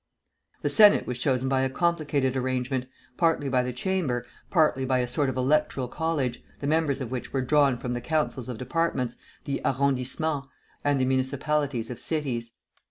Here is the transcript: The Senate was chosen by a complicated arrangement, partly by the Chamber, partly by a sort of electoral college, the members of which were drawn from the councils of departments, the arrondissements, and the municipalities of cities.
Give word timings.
The 0.63 0.69
Senate 0.69 1.05
was 1.05 1.19
chosen 1.19 1.47
by 1.47 1.61
a 1.61 1.69
complicated 1.69 2.35
arrangement, 2.35 2.87
partly 3.17 3.49
by 3.49 3.61
the 3.61 3.71
Chamber, 3.71 4.25
partly 4.49 4.83
by 4.83 4.97
a 4.97 5.07
sort 5.07 5.29
of 5.29 5.37
electoral 5.37 5.87
college, 5.87 6.43
the 6.59 6.65
members 6.65 7.01
of 7.01 7.11
which 7.11 7.31
were 7.31 7.43
drawn 7.43 7.77
from 7.77 7.93
the 7.93 8.01
councils 8.01 8.49
of 8.49 8.57
departments, 8.57 9.17
the 9.45 9.61
arrondissements, 9.63 10.47
and 10.83 10.99
the 10.99 11.05
municipalities 11.05 11.91
of 11.91 11.99
cities. 11.99 12.49